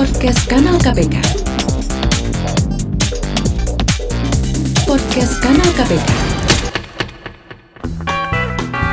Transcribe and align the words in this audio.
Podcast 0.00 0.48
Kanal 0.48 0.80
KPK. 0.80 1.16
Podcast 4.88 5.34
Kanal 5.44 5.70
KPK. 5.76 6.08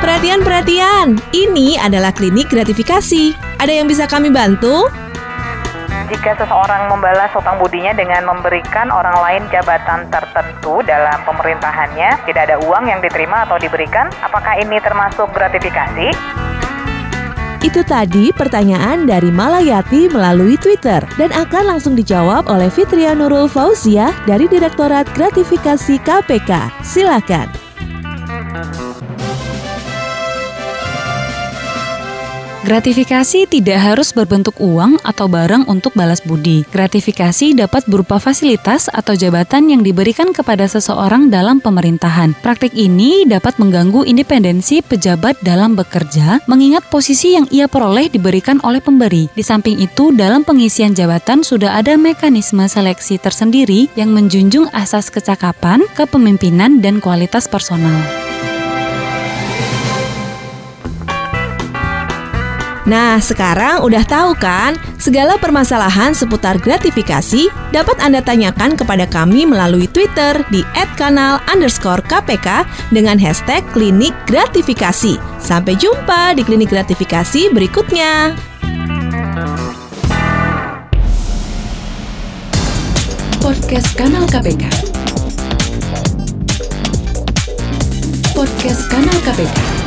Perhatian-perhatian, 0.04 1.16
ini 1.32 1.80
adalah 1.80 2.12
klinik 2.12 2.52
gratifikasi. 2.52 3.32
Ada 3.56 3.80
yang 3.80 3.88
bisa 3.88 4.04
kami 4.04 4.28
bantu? 4.28 4.84
Jika 6.12 6.44
seseorang 6.44 6.92
membalas 6.92 7.32
hutang 7.32 7.56
budinya 7.56 7.96
dengan 7.96 8.28
memberikan 8.28 8.92
orang 8.92 9.16
lain 9.24 9.42
jabatan 9.48 10.12
tertentu 10.12 10.84
dalam 10.84 11.24
pemerintahannya, 11.24 12.28
tidak 12.28 12.52
ada 12.52 12.60
uang 12.60 12.84
yang 12.84 13.00
diterima 13.00 13.48
atau 13.48 13.56
diberikan, 13.56 14.12
apakah 14.20 14.60
ini 14.60 14.76
termasuk 14.84 15.32
gratifikasi? 15.32 16.12
Itu 17.58 17.82
tadi 17.82 18.30
pertanyaan 18.30 19.10
dari 19.10 19.34
Malayati 19.34 20.06
melalui 20.06 20.54
Twitter 20.62 21.02
dan 21.18 21.34
akan 21.34 21.74
langsung 21.74 21.98
dijawab 21.98 22.46
oleh 22.46 22.70
Fitria 22.70 23.18
Nurul 23.18 23.50
Fauzia 23.50 24.14
dari 24.30 24.46
Direktorat 24.46 25.10
Gratifikasi 25.10 25.98
KPK. 26.06 26.70
Silakan. 26.86 27.67
Gratifikasi 32.68 33.48
tidak 33.48 33.80
harus 33.80 34.12
berbentuk 34.12 34.60
uang 34.60 35.00
atau 35.00 35.24
barang 35.24 35.72
untuk 35.72 35.96
balas 35.96 36.20
budi. 36.20 36.68
Gratifikasi 36.68 37.56
dapat 37.56 37.88
berupa 37.88 38.20
fasilitas 38.20 38.92
atau 38.92 39.16
jabatan 39.16 39.72
yang 39.72 39.80
diberikan 39.80 40.36
kepada 40.36 40.68
seseorang 40.68 41.32
dalam 41.32 41.64
pemerintahan. 41.64 42.36
Praktik 42.44 42.76
ini 42.76 43.24
dapat 43.24 43.56
mengganggu 43.56 44.04
independensi 44.04 44.84
pejabat 44.84 45.40
dalam 45.40 45.80
bekerja, 45.80 46.44
mengingat 46.44 46.84
posisi 46.92 47.40
yang 47.40 47.48
ia 47.48 47.72
peroleh 47.72 48.12
diberikan 48.12 48.60
oleh 48.60 48.84
pemberi. 48.84 49.32
Di 49.32 49.40
samping 49.40 49.80
itu, 49.80 50.12
dalam 50.12 50.44
pengisian 50.44 50.92
jabatan 50.92 51.40
sudah 51.40 51.72
ada 51.72 51.96
mekanisme 51.96 52.68
seleksi 52.68 53.16
tersendiri 53.16 53.88
yang 53.96 54.12
menjunjung 54.12 54.68
asas 54.76 55.08
kecakapan, 55.08 55.88
kepemimpinan, 55.96 56.84
dan 56.84 57.00
kualitas 57.00 57.48
personal. 57.48 58.27
Nah, 62.88 63.20
sekarang 63.20 63.84
udah 63.84 64.00
tahu 64.08 64.32
kan? 64.40 64.72
Segala 64.96 65.36
permasalahan 65.36 66.16
seputar 66.16 66.56
gratifikasi 66.56 67.52
dapat 67.68 68.00
Anda 68.00 68.24
tanyakan 68.24 68.80
kepada 68.80 69.04
kami 69.04 69.44
melalui 69.44 69.84
Twitter 69.92 70.40
di 70.48 70.64
@kanal_kpk 70.96 72.48
dengan 72.88 73.20
hashtag 73.20 73.60
klinik 73.76 74.16
gratifikasi. 74.24 75.20
Sampai 75.36 75.76
jumpa 75.76 76.32
di 76.32 76.40
klinik 76.40 76.72
gratifikasi 76.72 77.52
berikutnya. 77.52 78.32
Podcast 83.44 83.92
Kanal 84.00 84.24
KPK. 84.32 84.64
Podcast 88.32 88.82
Kanal 88.88 89.18
KPK. 89.28 89.77